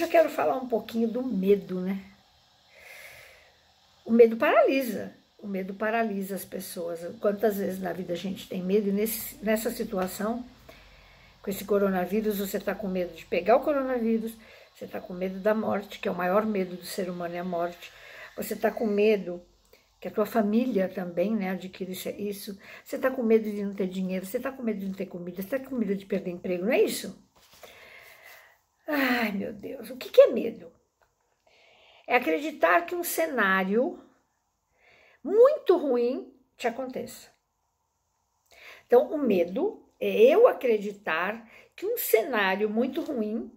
[0.00, 2.02] Eu quero falar um pouquinho do medo, né?
[4.04, 5.14] O medo paralisa.
[5.38, 7.00] O medo paralisa as pessoas.
[7.20, 10.44] Quantas vezes na vida a gente tem medo e nesse, nessa situação,
[11.40, 14.36] com esse coronavírus, você está com medo de pegar o coronavírus,
[14.74, 17.38] você está com medo da morte, que é o maior medo do ser humano, é
[17.38, 17.92] a morte.
[18.36, 19.40] Você está com medo
[20.00, 22.58] que a tua família também né, adquire isso.
[22.84, 25.06] Você está com medo de não ter dinheiro, você está com medo de não ter
[25.06, 27.16] comida, você está com medo de perder emprego, não é isso?
[28.86, 30.72] Ai, meu Deus, o que, que é medo?
[32.06, 34.02] É acreditar que um cenário
[35.22, 37.30] muito ruim te aconteça.
[38.86, 43.50] Então, o medo é eu acreditar que um cenário muito ruim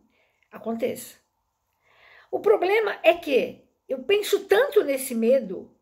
[0.49, 1.17] aconteça.
[2.31, 5.75] O problema é que eu penso tanto nesse medo,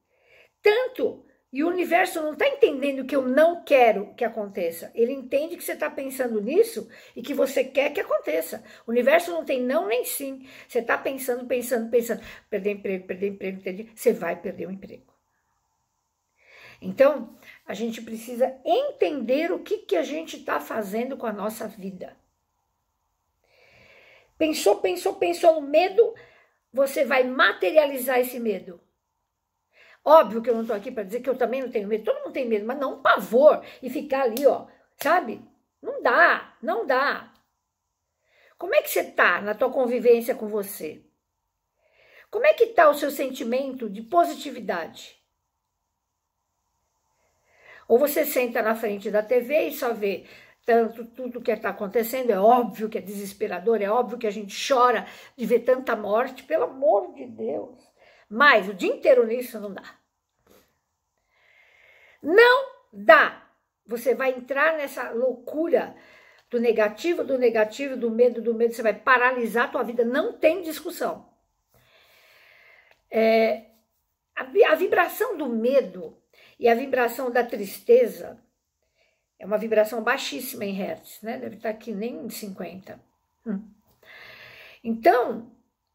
[0.62, 1.25] tanto
[1.55, 4.91] e o universo não está entendendo que eu não quero que aconteça.
[4.94, 8.62] Ele entende que você está pensando nisso e que você quer que aconteça.
[8.86, 10.45] O universo não tem não nem sim.
[10.68, 12.22] Você está pensando, pensando, pensando.
[12.50, 13.90] Perder emprego, perder emprego, perder...
[13.95, 15.14] você vai perder o emprego.
[16.81, 21.70] Então, a gente precisa entender o que, que a gente está fazendo com a nossa
[21.70, 22.17] vida.
[24.38, 26.16] Pensou, pensou, pensou no medo,
[26.73, 28.81] você vai materializar esse medo.
[30.06, 32.03] Óbvio que eu não estou aqui para dizer que eu também não tenho medo.
[32.03, 34.67] Todo mundo tem medo, mas não um pavor e ficar ali, ó,
[35.02, 35.42] sabe?
[35.81, 37.34] Não dá, não dá.
[38.56, 41.02] Como é que você está na tua convivência com você?
[42.30, 45.20] Como é que está o seu sentimento de positividade?
[47.88, 50.26] Ou você senta na frente da TV e só vê
[50.66, 54.56] tanto tudo que está acontecendo, é óbvio que é desesperador, é óbvio que a gente
[54.67, 55.06] chora
[55.38, 57.95] de ver tanta morte, pelo amor de Deus.
[58.30, 59.95] Mas o dia inteiro nisso não dá.
[62.22, 63.48] Não dá.
[63.86, 65.95] Você vai entrar nessa loucura
[66.50, 68.73] do negativo, do negativo, do medo, do medo.
[68.73, 70.04] Você vai paralisar a tua vida.
[70.04, 71.30] Não tem discussão.
[73.12, 73.66] É,
[74.36, 76.17] a, a vibração do medo
[76.60, 78.39] e a vibração da tristeza
[79.38, 81.38] é uma vibração baixíssima em hertz, né?
[81.38, 82.99] Deve estar aqui nem em 50.
[83.45, 83.70] Hum.
[84.83, 85.52] Então,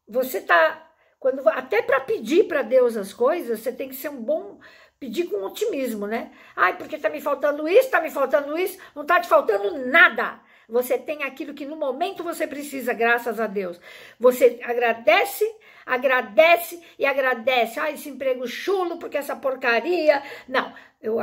[0.07, 0.90] você está
[1.21, 4.59] quando até para pedir para Deus as coisas, você tem que ser um bom
[4.99, 6.31] pedir com otimismo, né?
[6.55, 10.41] Ai, porque tá me faltando isso, tá me faltando isso, não tá te faltando nada.
[10.67, 13.79] Você tem aquilo que no momento você precisa, graças a Deus.
[14.19, 15.45] Você agradece,
[15.85, 17.79] agradece e agradece.
[17.79, 20.23] Ah, esse emprego chulo, porque essa porcaria.
[20.47, 21.17] Não, eu,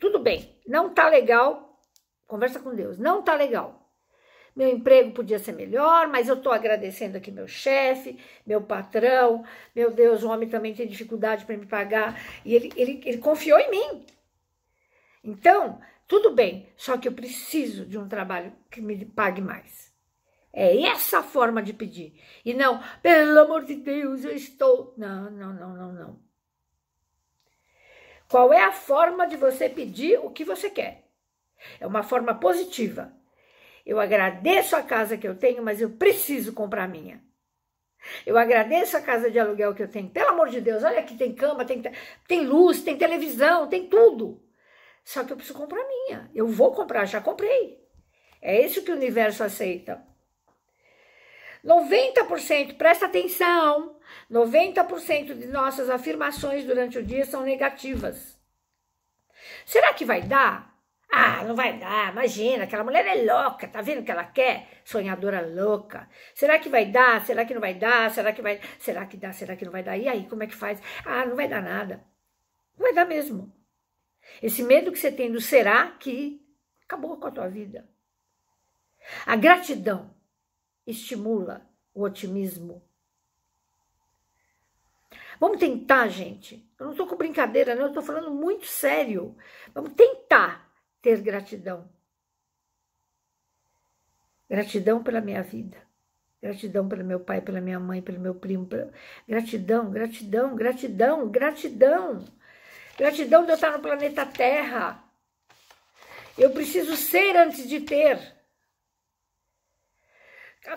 [0.00, 1.78] tudo bem, não tá legal.
[2.26, 3.81] Conversa com Deus, não tá legal
[4.54, 9.90] meu emprego podia ser melhor, mas eu estou agradecendo aqui meu chefe, meu patrão, meu
[9.90, 13.70] Deus, o homem também tem dificuldade para me pagar, e ele, ele, ele confiou em
[13.70, 14.06] mim.
[15.24, 19.92] Então, tudo bem, só que eu preciso de um trabalho que me pague mais.
[20.52, 22.20] É essa forma de pedir.
[22.44, 24.92] E não, pelo amor de Deus, eu estou.
[24.98, 26.18] Não, não, não, não, não.
[28.28, 31.08] Qual é a forma de você pedir o que você quer?
[31.80, 33.12] É uma forma positiva.
[33.84, 37.22] Eu agradeço a casa que eu tenho, mas eu preciso comprar minha.
[38.26, 40.08] Eu agradeço a casa de aluguel que eu tenho.
[40.08, 41.82] Pelo amor de Deus, olha aqui, tem cama, tem,
[42.26, 44.42] tem luz, tem televisão, tem tudo.
[45.04, 46.30] Só que eu preciso comprar minha.
[46.34, 47.80] Eu vou comprar, já comprei.
[48.40, 50.02] É isso que o universo aceita.
[51.64, 53.96] 90%, presta atenção,
[54.30, 58.36] 90% de nossas afirmações durante o dia são negativas.
[59.64, 60.71] Será que vai dar?
[61.14, 64.80] Ah, não vai dar, imagina, aquela mulher é louca, tá vendo o que ela quer?
[64.82, 66.08] Sonhadora louca.
[66.34, 67.22] Será que vai dar?
[67.26, 68.10] Será que não vai dar?
[68.10, 68.58] Será que vai?
[68.78, 69.30] Será que dá?
[69.30, 69.98] Será que não vai dar?
[69.98, 70.80] E aí, como é que faz?
[71.04, 72.02] Ah, não vai dar nada.
[72.78, 73.52] Não vai dar mesmo.
[74.42, 76.42] Esse medo que você tem do será que
[76.86, 77.86] acabou com a tua vida.
[79.26, 80.14] A gratidão
[80.86, 82.82] estimula o otimismo.
[85.38, 86.66] Vamos tentar, gente.
[86.78, 87.82] Eu não estou com brincadeira, não.
[87.82, 89.36] Eu estou falando muito sério.
[89.74, 90.61] Vamos tentar
[91.02, 91.90] ter gratidão.
[94.48, 95.76] Gratidão pela minha vida.
[96.40, 98.68] Gratidão pelo meu pai, pela minha mãe, pelo meu primo.
[99.28, 102.24] Gratidão, gratidão, gratidão, gratidão.
[102.96, 105.02] Gratidão de eu estar no planeta Terra.
[106.36, 108.18] Eu preciso ser antes de ter.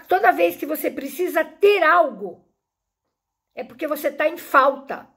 [0.07, 2.47] Toda vez que você precisa ter algo,
[3.53, 5.07] é porque você está em falta.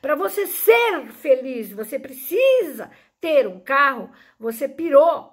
[0.00, 5.32] Para você ser feliz, você precisa ter um carro, você pirou.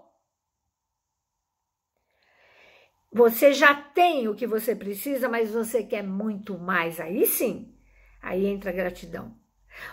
[3.11, 6.99] Você já tem o que você precisa, mas você quer muito mais.
[6.99, 7.75] Aí sim,
[8.21, 9.35] aí entra a gratidão.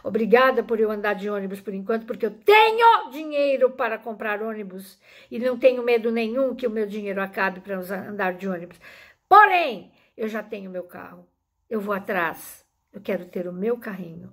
[0.03, 5.01] Obrigada por eu andar de ônibus por enquanto, porque eu tenho dinheiro para comprar ônibus
[5.31, 8.81] e não tenho medo nenhum que o meu dinheiro acabe para andar de ônibus.
[9.29, 11.27] Porém, eu já tenho meu carro.
[11.69, 12.65] Eu vou atrás.
[12.93, 14.33] Eu quero ter o meu carrinho.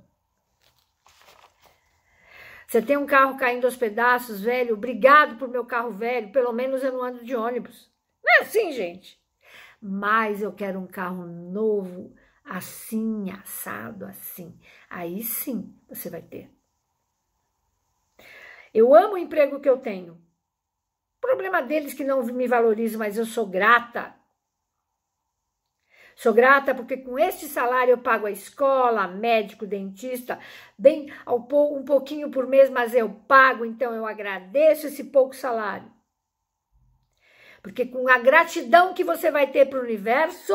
[2.67, 4.73] Você tem um carro caindo aos pedaços, velho.
[4.73, 6.31] Obrigado por meu carro velho.
[6.31, 7.91] Pelo menos eu não ando de ônibus.
[8.23, 9.19] Não é assim, gente.
[9.81, 14.57] Mas eu quero um carro novo, assim, assado, assim.
[14.89, 16.49] Aí sim você vai ter.
[18.73, 20.19] Eu amo o emprego que eu tenho.
[21.21, 24.13] Problema deles que não me valorizam, mas eu sou grata.
[26.15, 30.39] Sou grata porque com este salário eu pago a escola, médico, dentista,
[30.77, 35.91] bem um pouquinho por mês, mas eu pago, então eu agradeço esse pouco salário.
[37.61, 40.53] Porque com a gratidão que você vai ter para o universo,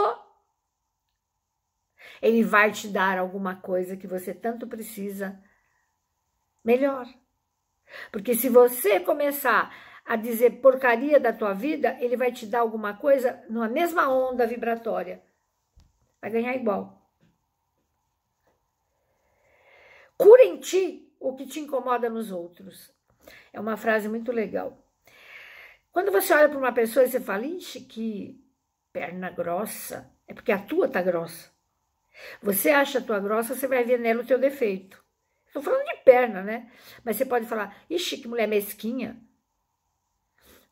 [2.22, 5.38] ele vai te dar alguma coisa que você tanto precisa
[6.64, 7.06] melhor.
[8.10, 9.74] Porque se você começar
[10.06, 14.46] a dizer porcaria da tua vida, ele vai te dar alguma coisa numa mesma onda
[14.46, 15.22] vibratória.
[16.20, 17.00] Vai ganhar igual.
[20.16, 22.92] Cura em ti o que te incomoda nos outros.
[23.52, 24.76] É uma frase muito legal.
[25.92, 28.44] Quando você olha para uma pessoa e você fala, ixi, que
[28.92, 31.50] perna grossa, é porque a tua tá grossa.
[32.42, 35.02] Você acha a tua grossa, você vai ver nela o teu defeito.
[35.46, 36.70] Estou falando de perna, né?
[37.04, 39.20] Mas você pode falar, ixi, que mulher mesquinha.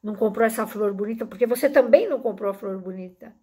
[0.02, 3.34] Não comprou essa flor bonita, porque você também não comprou a flor bonita.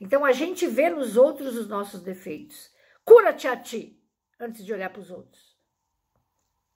[0.00, 2.70] Então a gente vê nos outros os nossos defeitos.
[3.04, 4.00] Cura-te a ti,
[4.38, 5.56] antes de olhar para os outros.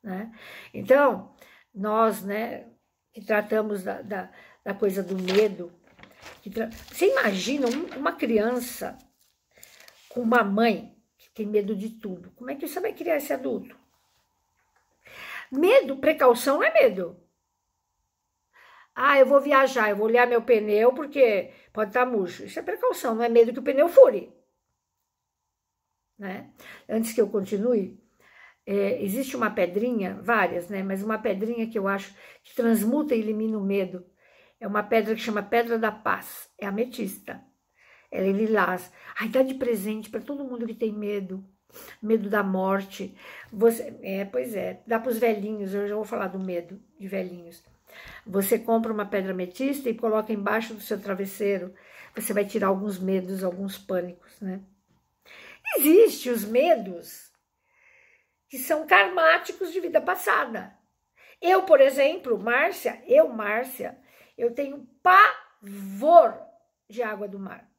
[0.03, 0.33] Né?
[0.73, 1.35] Então,
[1.75, 2.69] nós, né,
[3.13, 4.33] que tratamos da, da,
[4.65, 5.73] da coisa do medo,
[6.53, 6.71] tra...
[6.71, 7.67] você imagina
[7.97, 8.97] uma criança
[10.09, 12.31] com uma mãe que tem medo de tudo.
[12.33, 13.79] Como é que você vai criar esse adulto?
[15.51, 17.21] Medo, precaução não é medo.
[19.03, 22.45] Ah, eu vou viajar, eu vou olhar meu pneu porque pode estar murcho.
[22.45, 24.31] Isso é precaução, não é medo que o pneu fure.
[26.19, 26.51] Né?
[26.87, 27.99] Antes que eu continue,
[28.67, 30.83] é, existe uma pedrinha, várias, né?
[30.83, 32.15] Mas uma pedrinha que eu acho
[32.45, 34.05] que transmuta e elimina o medo.
[34.61, 36.51] É uma pedra que chama Pedra da Paz.
[36.59, 37.43] É ametista.
[38.11, 38.93] Ela é lilás.
[39.19, 41.43] Ai, dá de presente para todo mundo que tem medo
[42.03, 43.17] medo da morte.
[43.53, 47.09] Você, é, pois é, dá para os velhinhos, eu já vou falar do medo de
[47.09, 47.63] velhinhos.
[48.27, 51.75] Você compra uma pedra ametista e coloca embaixo do seu travesseiro.
[52.15, 54.61] Você vai tirar alguns medos, alguns pânicos, né?
[55.77, 57.31] Existem os medos
[58.49, 60.77] que são karmáticos de vida passada.
[61.41, 63.97] Eu, por exemplo, Márcia, eu, Márcia,
[64.37, 66.39] eu tenho pavor
[66.89, 67.71] de água do mar.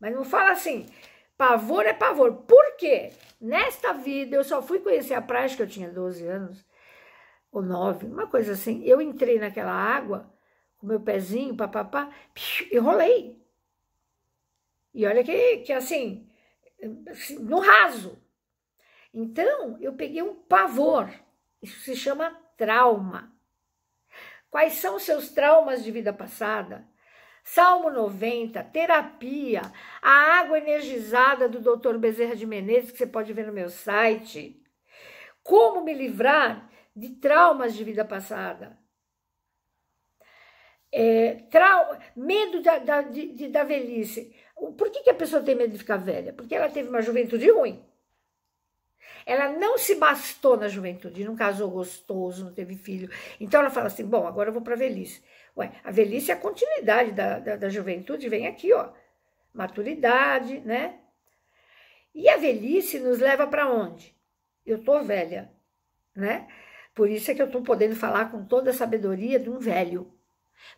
[0.00, 0.86] Mas não fala assim,
[1.36, 2.32] Pavor é pavor.
[2.32, 3.12] Por quê?
[3.40, 6.64] Nesta vida eu só fui conhecer a praia que eu tinha 12 anos,
[7.56, 8.82] ou 9, uma coisa assim.
[8.84, 10.30] Eu entrei naquela água
[10.76, 12.10] com meu pezinho, papapá,
[12.70, 13.42] e rolei.
[14.92, 16.28] E olha que, que assim,
[17.40, 18.22] no raso.
[19.12, 21.10] Então, eu peguei um pavor.
[21.62, 23.32] Isso se chama trauma.
[24.50, 26.86] Quais são seus traumas de vida passada?
[27.42, 29.62] Salmo 90, terapia,
[30.02, 30.10] a
[30.40, 31.96] água energizada do Dr.
[31.96, 34.62] Bezerra de Menezes, que você pode ver no meu site.
[35.42, 38.78] Como me livrar de traumas de vida passada.
[40.90, 44.34] É, trau medo da, da, de, da velhice.
[44.78, 46.32] Por que, que a pessoa tem medo de ficar velha?
[46.32, 47.84] Porque ela teve uma juventude ruim.
[49.26, 53.10] Ela não se bastou na juventude, não casou gostoso, não teve filho.
[53.38, 55.22] Então ela fala assim: bom, agora eu vou para a velhice.
[55.56, 58.90] Ué, a velhice é a continuidade da, da, da juventude, vem aqui, ó.
[59.52, 61.00] Maturidade, né?
[62.14, 64.14] E a velhice nos leva para onde?
[64.64, 65.50] Eu tô velha,
[66.14, 66.48] né?
[66.96, 70.10] Por isso é que eu estou podendo falar com toda a sabedoria de um velho.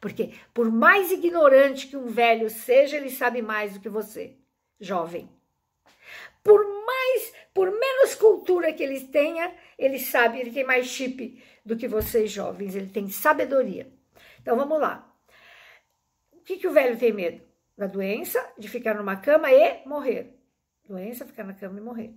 [0.00, 4.36] Porque por mais ignorante que um velho seja, ele sabe mais do que você,
[4.80, 5.30] jovem.
[6.42, 11.76] Por mais, por menos cultura que ele tenha, ele sabe, ele tem mais chip do
[11.76, 13.88] que vocês jovens, ele tem sabedoria.
[14.42, 15.08] Então vamos lá.
[16.32, 17.40] O que, que o velho tem medo?
[17.76, 20.36] Da doença, de ficar numa cama e morrer.
[20.84, 22.12] Doença, ficar na cama e morrer.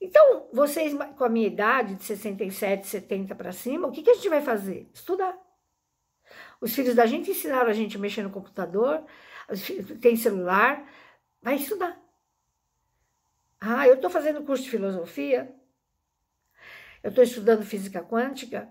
[0.00, 4.14] Então, vocês com a minha idade, de 67, 70 para cima, o que, que a
[4.14, 4.90] gente vai fazer?
[4.92, 5.36] Estudar.
[6.60, 9.04] Os filhos da gente ensinaram a gente a mexer no computador,
[10.00, 10.86] tem celular,
[11.40, 12.00] vai estudar.
[13.60, 15.54] Ah, eu estou fazendo curso de filosofia,
[17.02, 18.68] eu estou estudando física quântica,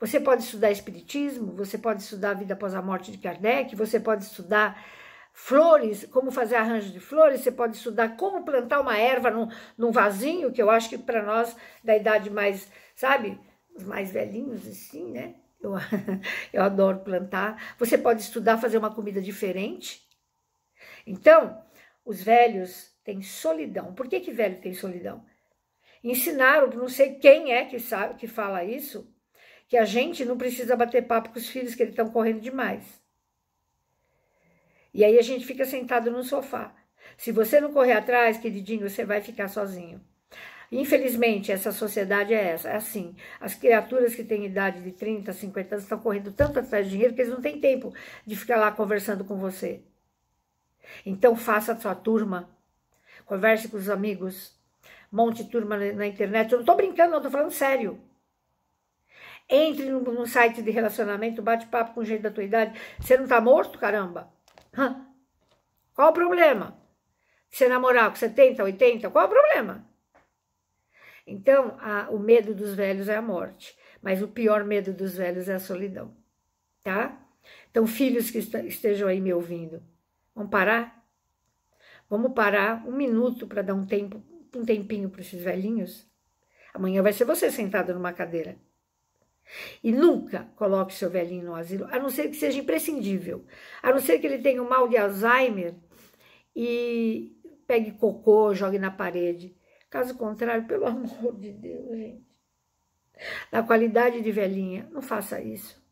[0.00, 3.98] você pode estudar Espiritismo, você pode estudar a vida após a morte de Kardec, você
[3.98, 4.82] pode estudar
[5.40, 9.92] flores, como fazer arranjo de flores, você pode estudar como plantar uma erva num, num
[9.92, 13.40] vasinho, que eu acho que para nós da idade mais, sabe,
[13.74, 15.36] os mais velhinhos, assim, né?
[15.60, 15.74] Eu,
[16.52, 17.76] eu adoro plantar.
[17.78, 20.02] Você pode estudar fazer uma comida diferente.
[21.06, 21.62] Então,
[22.04, 23.94] os velhos têm solidão.
[23.94, 25.24] Por que que velho tem solidão?
[26.02, 29.08] Ensinaram, não sei quem é que sabe que fala isso,
[29.68, 33.00] que a gente não precisa bater papo com os filhos que eles estão correndo demais.
[34.92, 36.74] E aí a gente fica sentado no sofá.
[37.16, 40.00] Se você não correr atrás, queridinho, você vai ficar sozinho.
[40.70, 43.16] Infelizmente, essa sociedade é essa, é assim.
[43.40, 47.14] As criaturas que têm idade de 30, 50 anos estão correndo tanto atrás de dinheiro
[47.14, 47.92] que eles não têm tempo
[48.26, 49.82] de ficar lá conversando com você.
[51.06, 52.50] Então, faça a sua turma,
[53.24, 54.58] converse com os amigos,
[55.10, 56.52] monte turma na internet.
[56.52, 57.98] Eu não estou brincando, não, estou falando sério.
[59.48, 62.78] Entre no, site de relacionamento, bate papo com gente da tua idade.
[63.00, 64.30] Você não está morto, caramba?
[65.94, 66.78] Qual o problema?
[67.50, 69.84] Você namorar com 70, 80, qual o problema?
[71.26, 75.48] Então, a, o medo dos velhos é a morte, mas o pior medo dos velhos
[75.48, 76.16] é a solidão,
[76.82, 77.20] tá?
[77.70, 79.82] Então, filhos que estejam aí me ouvindo,
[80.34, 81.06] vamos parar?
[82.08, 84.22] Vamos parar um minuto para dar um tempo,
[84.54, 86.08] um tempinho para esses velhinhos?
[86.72, 88.56] Amanhã vai ser você sentado numa cadeira.
[89.82, 93.44] E nunca coloque seu velhinho no asilo, a não ser que seja imprescindível,
[93.82, 95.74] a não ser que ele tenha um mal de Alzheimer
[96.54, 97.36] e
[97.66, 99.56] pegue cocô, jogue na parede.
[99.90, 102.26] Caso contrário, pelo amor de Deus, gente,
[103.50, 105.82] na qualidade de velhinha, não faça isso.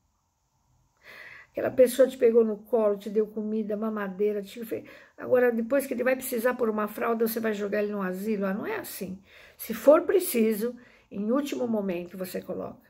[1.51, 4.85] Aquela pessoa te pegou no colo, te deu comida, mamadeira, te fez...
[5.17, 8.45] agora depois que ele vai precisar por uma fralda, você vai jogar ele no asilo.
[8.45, 9.23] Ah, não é assim.
[9.57, 10.77] Se for preciso,
[11.11, 12.86] em último momento você coloca,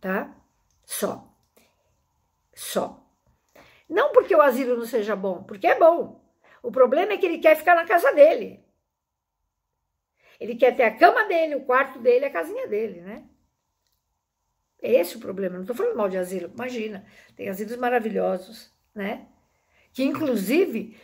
[0.00, 0.34] tá?
[0.84, 1.28] Só.
[2.54, 3.04] Só.
[3.88, 6.20] Não porque o asilo não seja bom, porque é bom.
[6.62, 8.64] O problema é que ele quer ficar na casa dele.
[10.38, 13.24] Ele quer ter a cama dele, o quarto dele, a casinha dele, né?
[14.82, 15.56] É esse o problema.
[15.56, 16.50] Não estou falando mal de asilo.
[16.54, 17.04] Imagina,
[17.36, 19.26] tem asilos maravilhosos, né?
[19.92, 20.96] Que inclusive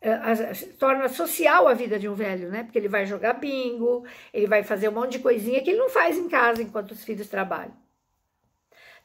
[0.00, 2.62] eh, torna social a vida de um velho, né?
[2.62, 5.88] Porque ele vai jogar bingo, ele vai fazer um monte de coisinha que ele não
[5.88, 7.74] faz em casa enquanto os filhos trabalham.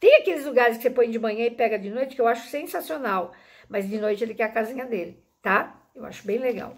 [0.03, 2.49] Tem aqueles lugares que você põe de manhã e pega de noite que eu acho
[2.49, 3.31] sensacional,
[3.69, 5.81] mas de noite ele quer a casinha dele, tá?
[5.95, 6.75] Eu acho bem legal.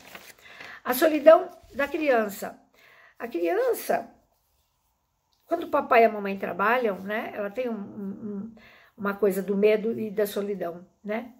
[0.84, 2.56] A solidão da criança.
[3.18, 4.08] A criança,
[5.48, 7.32] quando o papai e a mamãe trabalham, né?
[7.34, 8.56] Ela tem um, um,
[8.96, 11.34] uma coisa do medo e da solidão, né?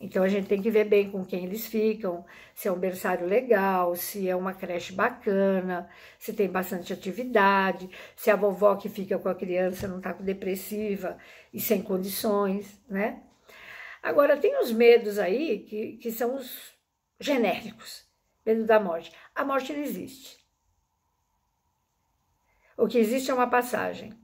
[0.00, 3.26] Então a gente tem que ver bem com quem eles ficam, se é um berçário
[3.26, 9.18] legal, se é uma creche bacana, se tem bastante atividade, se a vovó que fica
[9.18, 11.18] com a criança não está depressiva
[11.52, 13.22] e sem condições, né?
[14.02, 16.72] Agora tem os medos aí que, que são os
[17.20, 18.08] genéricos.
[18.46, 19.12] Medo da morte.
[19.34, 20.38] A morte não existe.
[22.74, 24.18] O que existe é uma passagem.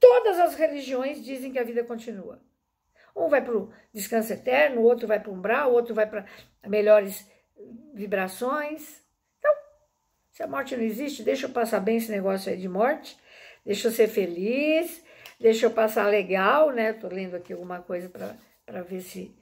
[0.00, 2.44] Todas as religiões dizem que a vida continua.
[3.16, 6.06] Um vai para o descanso eterno, o outro vai para o umbral, o outro vai
[6.06, 6.26] para
[6.66, 7.26] melhores
[7.94, 9.02] vibrações.
[9.38, 9.52] Então,
[10.30, 13.16] se a morte não existe, deixa eu passar bem esse negócio aí de morte,
[13.64, 15.02] deixa eu ser feliz,
[15.40, 16.90] deixa eu passar legal, né?
[16.90, 19.34] Estou lendo aqui alguma coisa para ver se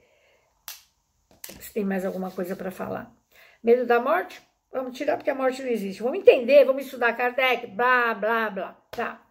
[1.59, 3.13] se tem mais alguma coisa para falar.
[3.63, 4.41] Medo da morte?
[4.71, 6.01] Vamos tirar porque a morte não existe.
[6.01, 8.73] Vamos entender, vamos estudar Kardec, blá, blá, blá.
[8.91, 9.21] Tá.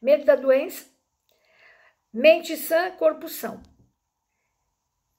[0.00, 0.93] Medo da doença?
[2.14, 3.60] Mente sã, corpo são.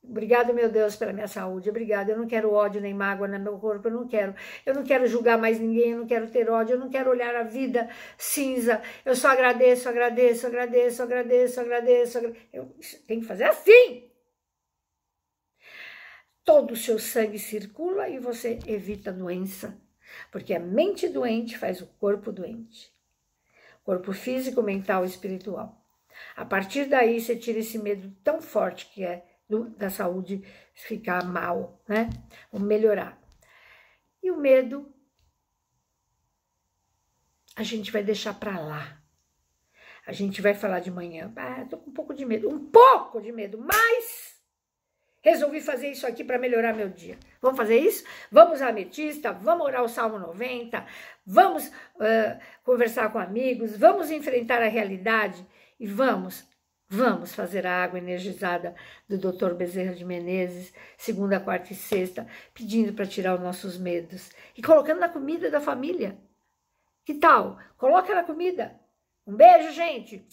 [0.01, 1.69] Obrigado, meu Deus, pela minha saúde.
[1.69, 2.09] Obrigado.
[2.09, 3.87] Eu não quero ódio nem mágoa no meu corpo.
[3.87, 4.33] Eu não quero.
[4.65, 5.91] Eu não quero julgar mais ninguém.
[5.91, 6.75] Eu não quero ter ódio.
[6.75, 8.81] Eu não quero olhar a vida cinza.
[9.03, 12.17] Eu só agradeço, agradeço, agradeço, agradeço, agradeço.
[12.17, 12.47] agradeço.
[12.53, 12.75] Eu
[13.07, 14.15] tenho que fazer assim
[16.45, 19.75] todo o seu sangue circula e você evita doença,
[20.31, 22.93] porque a mente doente faz o corpo doente.
[23.83, 25.84] Corpo físico, mental e espiritual.
[26.35, 30.43] A partir daí você tira esse medo tão forte que é do, da saúde
[30.73, 32.09] ficar mal, né?
[32.51, 33.19] Ou melhorar.
[34.21, 34.91] E o medo
[37.55, 39.01] a gente vai deixar para lá.
[40.05, 43.19] A gente vai falar de manhã, ah, tô com um pouco de medo, um pouco
[43.19, 44.35] de medo, mas
[45.25, 47.17] Resolvi fazer isso aqui para melhorar meu dia.
[47.41, 48.03] Vamos fazer isso?
[48.31, 50.85] Vamos à ametista, vamos orar o Salmo 90,
[51.25, 55.43] vamos uh, conversar com amigos, vamos enfrentar a realidade
[55.79, 56.47] e vamos,
[56.87, 58.75] vamos fazer a água energizada
[59.07, 59.53] do Dr.
[59.53, 64.99] Bezerra de Menezes, segunda, quarta e sexta, pedindo para tirar os nossos medos e colocando
[64.99, 66.17] na comida da família.
[67.03, 67.59] Que tal?
[67.77, 68.79] Coloca na comida.
[69.27, 70.27] Um beijo, gente!